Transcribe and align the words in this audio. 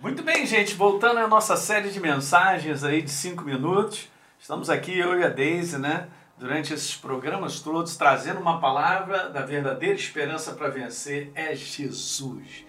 Muito 0.00 0.22
bem, 0.22 0.46
gente, 0.46 0.74
voltando 0.74 1.18
à 1.18 1.28
nossa 1.28 1.54
série 1.54 1.90
de 1.90 2.00
mensagens 2.00 2.82
aí 2.82 3.02
de 3.02 3.10
cinco 3.10 3.44
minutos. 3.44 4.08
Estamos 4.38 4.70
aqui, 4.70 4.98
eu 4.98 5.20
e 5.20 5.22
a 5.22 5.28
Deise, 5.28 5.78
né? 5.78 6.08
Durante 6.38 6.72
esses 6.72 6.96
programas 6.96 7.60
todos, 7.60 7.96
trazendo 7.96 8.40
uma 8.40 8.58
palavra 8.58 9.28
da 9.28 9.44
verdadeira 9.44 9.94
esperança 9.94 10.54
para 10.54 10.70
vencer 10.70 11.30
é 11.34 11.54
Jesus. 11.54 12.64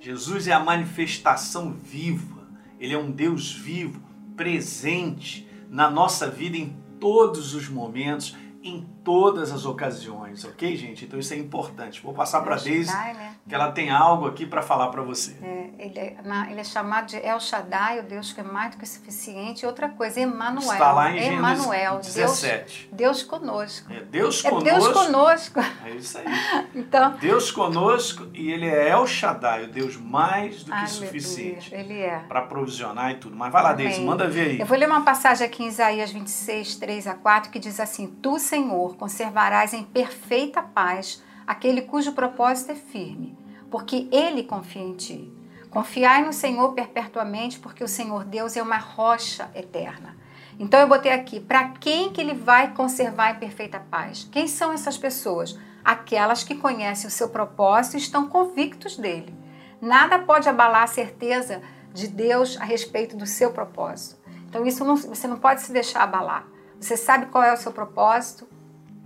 Jesus 0.00 0.48
é 0.48 0.52
a 0.52 0.58
manifestação 0.58 1.72
viva, 1.72 2.46
ele 2.78 2.92
é 2.92 2.98
um 2.98 3.10
Deus 3.10 3.52
vivo, 3.52 4.02
presente 4.36 5.48
na 5.70 5.88
nossa 5.88 6.28
vida 6.28 6.56
em 6.56 6.76
todos 7.00 7.54
os 7.54 7.68
momentos 7.68 8.36
em 8.64 8.80
todas 9.04 9.52
as 9.52 9.66
ocasiões, 9.66 10.42
ok, 10.42 10.74
gente? 10.74 11.04
Então 11.04 11.20
isso 11.20 11.34
é 11.34 11.36
importante. 11.36 12.00
Vou 12.02 12.14
passar 12.14 12.40
para 12.40 12.54
a 12.54 12.58
Deise, 12.58 12.90
né? 12.90 13.36
que 13.46 13.54
ela 13.54 13.70
tem 13.70 13.90
algo 13.90 14.26
aqui 14.26 14.46
para 14.46 14.62
falar 14.62 14.88
para 14.88 15.02
você. 15.02 15.36
É, 15.42 15.70
ele, 15.78 15.98
é, 15.98 16.16
ele, 16.50 16.60
é, 16.60 16.64
chamado 16.64 17.08
de 17.08 17.16
El 17.18 17.38
Shaddai, 17.38 18.00
o 18.00 18.04
Deus 18.04 18.32
que 18.32 18.40
é 18.40 18.42
mais 18.42 18.70
do 18.70 18.78
que 18.78 18.86
suficiente. 18.86 19.66
Outra 19.66 19.90
coisa, 19.90 20.18
Emmanuel. 20.18 20.72
Está 20.72 20.92
lá 20.92 21.12
em 21.12 21.34
Emmanuel, 21.34 21.98
17. 21.98 22.88
Deus, 22.90 23.20
Deus 23.20 23.22
conosco. 23.22 23.92
É 23.92 24.00
Deus 24.00 24.40
conosco. 24.40 24.66
É 24.66 24.72
Deus 24.72 24.88
conosco. 24.88 25.60
É 25.84 25.90
isso 25.90 26.16
aí. 26.16 26.24
então, 26.74 27.10
Deus 27.20 27.50
conosco 27.52 28.28
e 28.32 28.50
ele 28.50 28.66
é 28.66 28.88
El 28.88 29.06
Shaddai, 29.06 29.64
o 29.64 29.68
Deus 29.68 29.98
mais 29.98 30.64
do 30.64 30.72
que 30.72 30.72
aleluia, 30.72 30.88
suficiente. 30.88 31.74
Ele 31.74 32.00
é. 32.00 32.20
Para 32.20 32.40
provisionar 32.40 33.10
e 33.10 33.16
tudo. 33.16 33.36
Mas 33.36 33.52
vai 33.52 33.62
lá. 33.62 33.74
Deise, 33.74 34.00
manda 34.00 34.26
ver 34.26 34.52
aí. 34.52 34.60
Eu 34.60 34.64
vou 34.64 34.78
ler 34.78 34.86
uma 34.86 35.02
passagem 35.02 35.46
aqui 35.46 35.64
em 35.64 35.66
Isaías 35.66 36.10
26, 36.10 36.76
3 36.76 37.06
a 37.08 37.14
4, 37.14 37.50
que 37.50 37.58
diz 37.58 37.78
assim: 37.78 38.06
Tu, 38.06 38.38
Senhor, 38.38 38.53
conservarás 38.96 39.74
em 39.74 39.82
perfeita 39.82 40.62
paz 40.62 41.22
aquele 41.46 41.82
cujo 41.82 42.12
propósito 42.12 42.72
é 42.72 42.74
firme, 42.74 43.36
porque 43.70 44.08
ele 44.12 44.44
confia 44.44 44.82
em 44.82 44.94
ti. 44.94 45.32
Confiai 45.70 46.24
no 46.24 46.32
Senhor 46.32 46.72
perpetuamente, 46.72 47.58
porque 47.58 47.82
o 47.82 47.88
Senhor 47.88 48.24
Deus 48.24 48.56
é 48.56 48.62
uma 48.62 48.76
rocha 48.76 49.50
eterna. 49.54 50.16
Então 50.58 50.78
eu 50.78 50.88
botei 50.88 51.12
aqui, 51.12 51.40
para 51.40 51.70
quem 51.70 52.12
que 52.12 52.20
ele 52.20 52.34
vai 52.34 52.72
conservar 52.72 53.32
em 53.32 53.40
perfeita 53.40 53.80
paz? 53.90 54.28
Quem 54.30 54.46
são 54.46 54.72
essas 54.72 54.96
pessoas? 54.96 55.58
Aquelas 55.84 56.44
que 56.44 56.54
conhecem 56.54 57.08
o 57.08 57.10
seu 57.10 57.28
propósito 57.28 57.96
e 57.96 58.00
estão 58.00 58.28
convictos 58.28 58.96
dele. 58.96 59.34
Nada 59.80 60.20
pode 60.20 60.48
abalar 60.48 60.84
a 60.84 60.86
certeza 60.86 61.60
de 61.92 62.08
Deus 62.08 62.56
a 62.60 62.64
respeito 62.64 63.16
do 63.16 63.26
seu 63.26 63.50
propósito. 63.50 64.16
Então 64.48 64.64
isso 64.64 64.84
não, 64.84 64.96
você 64.96 65.26
não 65.26 65.38
pode 65.38 65.62
se 65.62 65.72
deixar 65.72 66.04
abalar. 66.04 66.53
Você 66.84 66.98
sabe 66.98 67.26
qual 67.26 67.42
é 67.42 67.50
o 67.50 67.56
seu 67.56 67.72
propósito, 67.72 68.46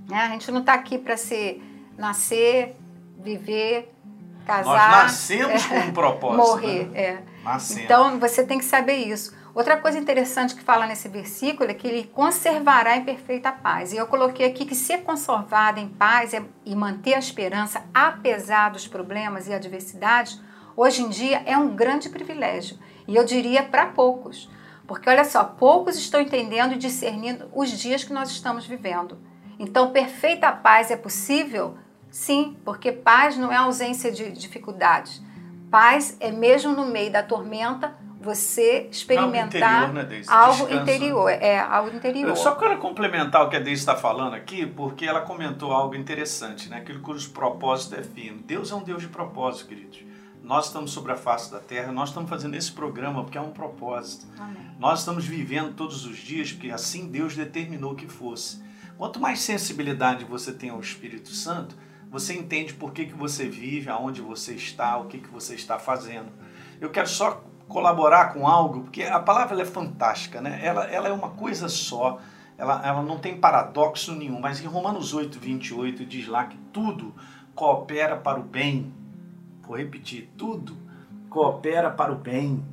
né? 0.09 0.23
A 0.23 0.29
gente 0.31 0.51
não 0.51 0.61
está 0.61 0.75
aqui 0.75 0.99
para 0.99 1.17
se 1.17 1.63
nascer, 1.97 2.75
viver, 3.17 3.95
casar. 4.45 4.91
Nós 4.91 5.03
nascemos 5.05 5.65
é, 5.65 5.69
com 5.69 5.87
um 5.87 5.93
propósito. 5.95 6.37
Morrer, 6.37 6.89
né? 6.89 7.01
é. 7.01 7.23
Nascemos. 7.45 7.85
Então 7.85 8.19
você 8.19 8.45
tem 8.45 8.59
que 8.59 8.65
saber 8.65 8.97
isso. 8.97 9.33
Outra 9.55 9.77
coisa 9.77 9.97
interessante 9.97 10.57
que 10.57 10.63
fala 10.63 10.89
nesse 10.89 11.09
versículo 11.09 11.71
é 11.71 11.75
que 11.75 11.87
ele 11.87 12.05
conservará 12.13 12.97
em 12.97 13.05
perfeita 13.05 13.53
paz. 13.53 13.93
E 13.93 13.97
eu 13.97 14.09
coloquei 14.09 14.47
aqui 14.47 14.65
que 14.65 14.75
ser 14.75 15.05
conservado 15.05 15.79
em 15.79 15.89
paz 15.89 16.35
é, 16.35 16.43
e 16.65 16.75
manter 16.75 17.15
a 17.15 17.19
esperança, 17.21 17.85
apesar 17.95 18.71
dos 18.71 18.89
problemas 18.89 19.47
e 19.47 19.55
adversidades, 19.55 20.41
hoje 20.77 21.03
em 21.03 21.09
dia 21.09 21.45
é 21.47 21.57
um 21.57 21.77
grande 21.77 22.09
privilégio. 22.09 22.77
E 23.07 23.15
eu 23.15 23.25
diria 23.25 23.63
para 23.63 23.87
poucos. 23.87 24.51
Porque 24.89 25.11
olha 25.11 25.23
só, 25.23 25.45
poucos 25.45 25.97
estão 25.99 26.19
entendendo 26.19 26.73
e 26.73 26.79
discernindo 26.79 27.51
os 27.55 27.71
dias 27.71 28.03
que 28.03 28.13
nós 28.13 28.31
estamos 28.31 28.67
vivendo. 28.67 29.19
Então, 29.59 29.91
perfeita 29.91 30.51
paz 30.51 30.91
é 30.91 30.97
possível? 30.97 31.77
Sim, 32.11 32.57
porque 32.65 32.91
paz 32.91 33.37
não 33.37 33.53
é 33.53 33.57
ausência 33.57 34.11
de 34.11 34.33
dificuldades. 34.33 35.23
Paz 35.71 36.17
é 36.19 36.33
mesmo 36.33 36.73
no 36.73 36.87
meio 36.87 37.13
da 37.13 37.23
tormenta 37.23 37.95
você 38.19 38.89
experimentar 38.91 39.95
algo 39.95 39.99
interior, 39.99 40.11
né, 40.11 40.25
algo 40.29 40.75
interior, 40.75 41.31
é 41.31 41.59
algo 41.59 41.95
interior. 41.95 42.29
Eu 42.31 42.37
só 42.37 42.55
quero 42.55 42.79
complementar 42.79 43.45
o 43.45 43.51
que 43.51 43.57
a 43.57 43.61
Deise 43.61 43.81
está 43.81 43.95
falando 43.95 44.35
aqui, 44.35 44.67
porque 44.67 45.05
ela 45.05 45.21
comentou 45.21 45.71
algo 45.71 45.95
interessante, 45.95 46.69
né? 46.71 46.79
Aquilo 46.79 47.01
cujo 47.01 47.31
propósito 47.31 47.95
é 47.95 48.03
firme. 48.03 48.43
Deus 48.45 48.73
é 48.73 48.75
um 48.75 48.83
Deus 48.83 49.03
de 49.03 49.09
propósito, 49.09 49.69
queridos. 49.69 50.08
Nós 50.43 50.67
estamos 50.67 50.91
sobre 50.91 51.13
a 51.13 51.17
face 51.17 51.51
da 51.51 51.59
terra, 51.59 51.93
nós 51.93 52.09
estamos 52.11 52.31
fazendo 52.31 52.55
esse 52.55 52.73
programa 52.73 53.23
porque 53.23 53.39
é 53.39 53.41
um 53.41 53.51
propósito. 53.51 54.27
Amém. 54.39 54.71
Nós 54.79 55.01
estamos 55.01 55.27
vivendo 55.27 55.75
todos 55.75 56.07
os 56.07 56.17
dias 56.17 56.53
porque 56.53 56.71
assim 56.71 57.09
Deus 57.09 57.37
determinou 57.37 57.95
que 57.95 58.07
fosse. 58.07 58.63
Quanto 58.97 59.21
mais 59.21 59.41
sensibilidade 59.41 60.25
você 60.25 60.53
tem 60.53 60.71
ao 60.71 60.81
Espírito 60.81 61.29
Santo, 61.29 61.77
você 62.11 62.35
entende 62.35 62.73
por 62.73 62.93
que, 62.93 63.07
que 63.07 63.15
você 63.15 63.49
vive, 63.49 63.91
aonde 63.91 64.21
você 64.21 64.55
está, 64.55 64.97
o 64.97 65.05
que, 65.05 65.19
que 65.19 65.29
você 65.29 65.55
está 65.55 65.79
fazendo. 65.79 66.33
Eu 66.81 66.91
quero 66.91 67.09
só 67.09 67.45
colaborar 67.69 68.33
com 68.33 68.49
algo, 68.49 68.81
porque 68.83 69.03
a 69.03 69.21
palavra 69.21 69.61
é 69.61 69.65
fantástica, 69.65 70.41
né? 70.41 70.61
Ela, 70.63 70.85
ela 70.87 71.09
é 71.09 71.13
uma 71.13 71.31
coisa 71.31 71.69
só, 71.69 72.19
ela, 72.57 72.85
ela 72.85 73.03
não 73.03 73.19
tem 73.19 73.39
paradoxo 73.39 74.15
nenhum, 74.15 74.41
mas 74.41 74.61
em 74.61 74.67
Romanos 74.67 75.13
8, 75.13 75.39
28 75.39 76.05
diz 76.07 76.27
lá 76.27 76.47
que 76.47 76.57
tudo 76.73 77.15
coopera 77.55 78.17
para 78.17 78.41
o 78.41 78.43
bem. 78.43 78.93
Vou 79.69 79.77
repetir, 79.77 80.31
tudo 80.39 80.75
coopera 81.29 81.91
para 81.91 82.11
o 82.11 82.15
bem. 82.15 82.65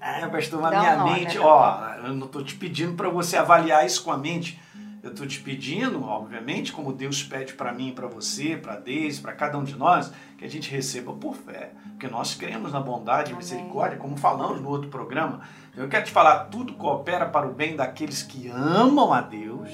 É, 0.00 0.26
pastor, 0.26 0.62
na 0.62 0.70
minha 0.70 1.04
mente, 1.04 1.38
né? 1.38 1.44
ó, 1.44 1.94
eu 1.96 2.14
não 2.14 2.24
estou 2.24 2.42
te 2.42 2.54
pedindo 2.54 2.94
para 2.94 3.10
você 3.10 3.36
avaliar 3.36 3.84
isso 3.84 4.02
com 4.02 4.10
a 4.10 4.16
mente, 4.16 4.58
eu 5.02 5.10
estou 5.10 5.26
te 5.26 5.38
pedindo, 5.40 6.02
obviamente, 6.02 6.72
como 6.72 6.90
Deus 6.90 7.22
pede 7.22 7.52
para 7.52 7.70
mim, 7.70 7.92
para 7.94 8.06
você, 8.06 8.56
para 8.56 8.76
Deise, 8.76 9.20
para 9.20 9.34
cada 9.34 9.58
um 9.58 9.62
de 9.62 9.76
nós, 9.76 10.10
que 10.38 10.44
a 10.46 10.48
gente 10.48 10.70
receba 10.70 11.12
por 11.12 11.36
fé, 11.36 11.72
porque 11.90 12.08
nós 12.08 12.34
cremos 12.34 12.72
na 12.72 12.80
bondade 12.80 13.32
e 13.32 13.36
misericórdia, 13.36 13.98
como 13.98 14.16
falamos 14.16 14.58
no 14.62 14.70
outro 14.70 14.88
programa. 14.88 15.42
Eu 15.76 15.86
quero 15.86 16.06
te 16.06 16.10
falar, 16.10 16.46
tudo 16.46 16.72
coopera 16.72 17.26
para 17.26 17.46
o 17.46 17.52
bem 17.52 17.76
daqueles 17.76 18.22
que 18.22 18.48
amam 18.48 19.12
a 19.12 19.20
Deus, 19.20 19.68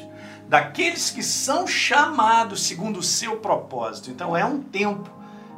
daqueles 0.48 1.08
que 1.08 1.22
são 1.22 1.68
chamados 1.68 2.66
segundo 2.66 2.98
o 2.98 3.02
seu 3.02 3.36
propósito. 3.36 4.10
Então 4.10 4.36
é 4.36 4.44
um 4.44 4.60
tempo 4.60 5.14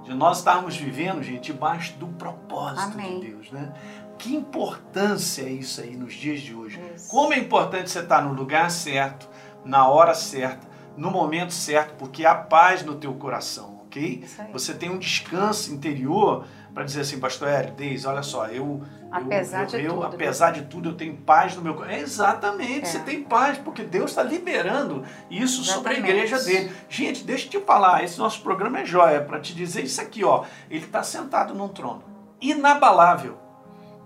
de 0.09 0.15
nós 0.15 0.39
estarmos 0.39 0.75
vivendo, 0.75 1.23
gente, 1.23 1.53
debaixo 1.53 1.93
do 1.99 2.07
propósito 2.07 2.95
Amém. 2.95 3.21
de 3.21 3.27
Deus, 3.27 3.53
né? 3.53 3.75
Que 4.17 4.35
importância 4.35 5.43
é 5.43 5.51
isso 5.51 5.83
aí 5.83 5.95
nos 5.95 6.15
dias 6.15 6.41
de 6.41 6.55
hoje? 6.55 6.81
Isso. 6.95 7.11
Como 7.11 7.35
é 7.35 7.39
importante 7.39 7.91
você 7.91 8.01
estar 8.01 8.23
no 8.23 8.33
lugar 8.33 8.71
certo, 8.71 9.29
na 9.65 9.87
hora 9.87 10.15
certa, 10.15 10.67
no 10.97 11.11
momento 11.11 11.53
certo, 11.53 11.95
porque 11.99 12.25
há 12.25 12.35
paz 12.35 12.83
no 12.83 12.95
teu 12.95 13.13
coração, 13.15 13.78
ok? 13.89 14.25
Você 14.53 14.75
tem 14.75 14.91
um 14.91 14.99
descanso 14.99 15.73
interior 15.73 16.45
para 16.73 16.85
dizer 16.85 17.01
assim, 17.01 17.19
pastor 17.19 17.49
Hélio, 17.49 17.75
Deise, 17.75 18.07
olha 18.07 18.23
só, 18.23 18.47
eu, 18.47 18.83
apesar, 19.11 19.63
eu, 19.63 19.67
de, 19.67 19.85
eu, 19.85 19.95
tudo, 19.95 20.05
apesar 20.05 20.51
de 20.53 20.63
tudo, 20.63 20.89
eu 20.91 20.95
tenho 20.95 21.17
paz 21.17 21.57
no 21.57 21.63
meu 21.63 21.75
coração. 21.75 21.99
exatamente, 21.99 22.83
é. 22.83 22.85
você 22.85 22.99
tem 23.01 23.23
paz, 23.23 23.59
porque 23.59 23.83
Deus 23.83 24.11
está 24.11 24.23
liberando 24.23 25.03
isso 25.29 25.63
exatamente. 25.63 25.75
sobre 25.75 25.93
a 25.95 25.99
igreja 25.99 26.39
dele. 26.39 26.71
Gente, 26.89 27.25
deixa 27.25 27.47
eu 27.47 27.51
te 27.51 27.67
falar, 27.67 28.05
esse 28.05 28.19
nosso 28.19 28.43
programa 28.43 28.81
é 28.81 28.85
joia, 28.85 29.23
para 29.23 29.41
te 29.41 29.55
dizer 29.55 29.83
isso 29.83 30.01
aqui, 30.01 30.23
ó. 30.23 30.45
Ele 30.71 30.85
está 30.85 31.03
sentado 31.03 31.55
num 31.55 31.69
trono, 31.69 32.05
inabalável 32.41 33.49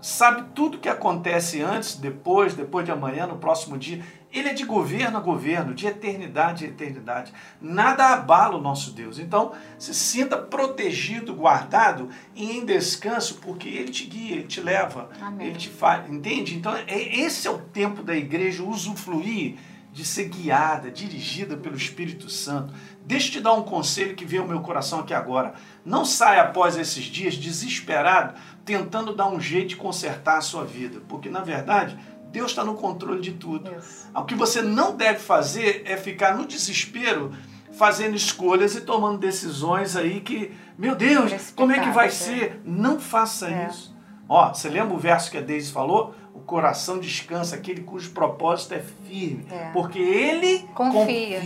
sabe 0.03 0.43
tudo 0.53 0.79
que 0.79 0.89
acontece 0.89 1.61
antes, 1.61 1.95
depois, 1.95 2.53
depois 2.53 2.85
de 2.85 2.91
amanhã, 2.91 3.25
no 3.25 3.37
próximo 3.37 3.77
dia. 3.77 4.03
Ele 4.33 4.49
é 4.49 4.53
de 4.53 4.65
governo 4.65 5.17
a 5.17 5.21
governo, 5.21 5.75
de 5.75 5.85
eternidade 5.85 6.65
a 6.65 6.67
eternidade. 6.67 7.31
Nada 7.61 8.07
abala 8.07 8.57
o 8.57 8.61
nosso 8.61 8.91
Deus. 8.91 9.19
Então, 9.19 9.51
se 9.77 9.93
sinta 9.93 10.37
protegido, 10.37 11.35
guardado 11.35 12.09
e 12.35 12.57
em 12.57 12.65
descanso, 12.65 13.35
porque 13.35 13.69
Ele 13.69 13.91
te 13.91 14.05
guia, 14.05 14.37
Ele 14.37 14.47
te 14.47 14.59
leva, 14.59 15.09
Amém. 15.21 15.47
Ele 15.47 15.57
te 15.57 15.69
faz. 15.69 16.09
Entende? 16.09 16.55
Então, 16.55 16.75
é, 16.75 17.15
esse 17.19 17.47
é 17.47 17.51
o 17.51 17.59
tempo 17.59 18.01
da 18.01 18.15
igreja 18.15 18.63
usufruir 18.63 19.57
de 19.93 20.03
ser 20.03 20.27
guiada, 20.27 20.89
dirigida 20.89 21.55
pelo 21.55 21.77
Espírito 21.77 22.27
Santo. 22.27 22.73
Deixa 23.05 23.27
eu 23.27 23.31
te 23.33 23.41
dar 23.41 23.53
um 23.53 23.61
conselho 23.61 24.15
que 24.15 24.25
veio 24.25 24.41
ao 24.41 24.47
meu 24.47 24.61
coração 24.61 25.01
aqui 25.01 25.13
agora. 25.13 25.53
Não 25.85 26.03
saia 26.03 26.41
após 26.41 26.75
esses 26.75 27.03
dias 27.03 27.35
desesperado, 27.35 28.33
tentando 28.65 29.15
dar 29.15 29.27
um 29.27 29.39
jeito 29.39 29.69
de 29.69 29.75
consertar 29.75 30.39
a 30.39 30.41
sua 30.41 30.65
vida, 30.65 30.99
porque 31.07 31.29
na 31.29 31.41
verdade 31.41 31.95
Deus 32.33 32.49
está 32.49 32.63
no 32.63 32.73
controle 32.73 33.21
de 33.21 33.33
tudo. 33.33 33.71
Isso. 33.77 34.09
O 34.13 34.25
que 34.25 34.33
você 34.33 34.63
não 34.63 34.95
deve 34.95 35.19
fazer 35.19 35.83
é 35.85 35.95
ficar 35.95 36.35
no 36.35 36.47
desespero 36.47 37.31
fazendo 37.73 38.15
escolhas 38.15 38.75
e 38.75 38.81
tomando 38.81 39.19
decisões 39.19 39.95
aí 39.95 40.19
que, 40.19 40.51
meu 40.75 40.95
Deus, 40.95 41.51
como 41.55 41.71
é 41.71 41.79
que 41.79 41.91
vai 41.91 42.07
é. 42.07 42.09
ser? 42.09 42.61
Não 42.65 42.99
faça 42.99 43.49
é. 43.49 43.67
isso. 43.69 43.95
Ó, 44.27 44.51
você 44.51 44.67
lembra 44.67 44.95
o 44.95 44.97
verso 44.97 45.29
que 45.29 45.37
a 45.37 45.41
Deise 45.41 45.71
falou? 45.71 46.15
O 46.33 46.39
coração 46.39 46.99
descansa, 46.99 47.55
aquele 47.55 47.81
cujo 47.81 48.09
propósito 48.11 48.73
é 48.73 48.79
firme, 48.79 49.45
é. 49.51 49.69
porque 49.71 49.99
ele 49.99 50.67
confia. 50.73 51.01
confia. 51.01 51.39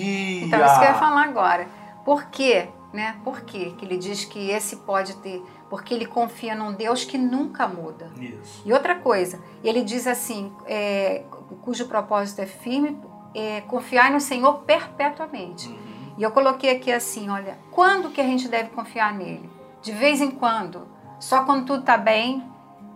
Então, 0.45 0.65
isso 0.65 0.79
que 0.79 0.85
eu 0.85 0.89
ia 0.89 0.95
falar 0.95 1.23
agora. 1.23 1.67
Por 2.05 2.27
quê? 2.27 2.69
Né? 2.97 3.15
Por 3.23 3.41
quê 3.41 3.75
que 3.77 3.85
ele 3.85 3.95
diz 3.95 4.25
que 4.25 4.49
esse 4.49 4.77
pode 4.77 5.15
ter? 5.17 5.43
Porque 5.69 5.93
ele 5.93 6.07
confia 6.07 6.55
num 6.55 6.73
Deus 6.73 7.05
que 7.05 7.15
nunca 7.15 7.67
muda. 7.67 8.11
Isso. 8.19 8.63
E 8.65 8.73
outra 8.73 8.95
coisa, 8.95 9.39
ele 9.63 9.83
diz 9.83 10.07
assim, 10.07 10.51
é, 10.65 11.23
cujo 11.61 11.85
propósito 11.85 12.39
é 12.39 12.47
firme, 12.47 12.99
é, 13.35 13.61
confiar 13.61 14.09
no 14.09 14.19
Senhor 14.19 14.61
perpetuamente. 14.61 15.69
Uhum. 15.69 16.15
E 16.17 16.23
eu 16.23 16.31
coloquei 16.31 16.75
aqui 16.75 16.91
assim, 16.91 17.29
olha, 17.29 17.59
quando 17.69 18.09
que 18.09 18.19
a 18.19 18.23
gente 18.23 18.47
deve 18.47 18.69
confiar 18.69 19.13
nele? 19.13 19.47
De 19.79 19.91
vez 19.91 20.19
em 20.19 20.31
quando? 20.31 20.87
Só 21.19 21.43
quando 21.43 21.67
tudo 21.67 21.81
está 21.81 21.97
bem? 21.97 22.43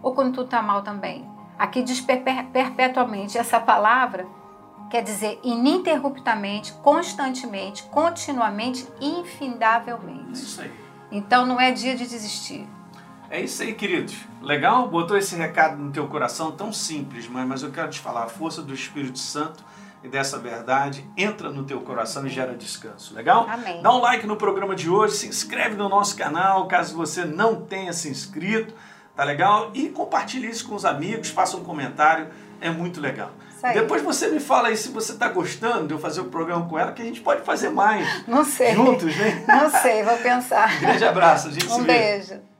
ou 0.01 0.13
quando 0.13 0.33
tudo 0.33 0.45
está 0.45 0.61
mal 0.61 0.81
também? 0.81 1.29
Aqui 1.57 1.83
diz 1.83 2.01
perpetuamente. 2.01 3.37
Essa 3.37 3.59
palavra 3.59 4.27
quer 4.91 5.01
dizer 5.01 5.39
ininterruptamente, 5.41 6.73
constantemente, 6.73 7.83
continuamente, 7.83 8.85
infindavelmente. 8.99 10.29
É 10.29 10.43
isso 10.43 10.61
aí. 10.61 10.71
Então 11.09 11.45
não 11.45 11.59
é 11.59 11.71
dia 11.71 11.95
de 11.95 12.05
desistir. 12.05 12.67
É 13.29 13.39
isso 13.39 13.63
aí, 13.63 13.73
queridos. 13.73 14.17
Legal? 14.41 14.89
Botou 14.89 15.17
esse 15.17 15.33
recado 15.35 15.77
no 15.77 15.91
teu 15.91 16.05
coração 16.09 16.51
tão 16.51 16.73
simples, 16.73 17.29
mãe, 17.29 17.45
mas 17.45 17.63
eu 17.63 17.71
quero 17.71 17.89
te 17.89 17.99
falar, 17.99 18.25
a 18.25 18.27
força 18.27 18.61
do 18.61 18.73
Espírito 18.73 19.17
Santo 19.17 19.63
e 20.03 20.09
dessa 20.09 20.37
verdade 20.37 21.05
entra 21.15 21.49
no 21.49 21.63
teu 21.63 21.79
coração 21.79 22.27
e 22.27 22.29
gera 22.29 22.53
descanso. 22.53 23.15
Legal? 23.15 23.47
Amém. 23.49 23.81
Dá 23.81 23.95
um 23.95 24.01
like 24.01 24.27
no 24.27 24.35
programa 24.35 24.75
de 24.75 24.89
hoje, 24.89 25.15
se 25.15 25.27
inscreve 25.27 25.75
no 25.75 25.87
nosso 25.87 26.17
canal, 26.17 26.67
caso 26.67 26.93
você 26.95 27.23
não 27.23 27.61
tenha 27.61 27.93
se 27.93 28.09
inscrito, 28.09 28.73
tá 29.15 29.23
legal? 29.23 29.71
E 29.73 29.87
compartilhe 29.87 30.49
isso 30.49 30.67
com 30.67 30.75
os 30.75 30.83
amigos, 30.83 31.29
faça 31.29 31.55
um 31.55 31.63
comentário, 31.63 32.27
é 32.59 32.69
muito 32.69 32.99
legal. 32.99 33.31
Depois 33.73 34.01
você 34.01 34.27
me 34.29 34.39
fala 34.39 34.69
aí 34.69 34.77
se 34.77 34.89
você 34.89 35.11
está 35.11 35.29
gostando 35.29 35.87
de 35.87 35.93
eu 35.93 35.99
fazer 35.99 36.21
o 36.21 36.25
programa 36.25 36.67
com 36.67 36.77
ela, 36.77 36.91
que 36.91 37.01
a 37.01 37.05
gente 37.05 37.21
pode 37.21 37.43
fazer 37.43 37.69
mais. 37.69 38.27
Não 38.27 38.43
sei. 38.43 38.73
Juntos, 38.73 39.15
né? 39.15 39.43
Não 39.47 39.69
sei, 39.69 40.03
vou 40.03 40.17
pensar. 40.17 40.79
Grande 40.79 41.05
abraço, 41.05 41.51
gente 41.51 41.67
um. 41.67 41.77
Um 41.77 41.83
beijo. 41.83 42.50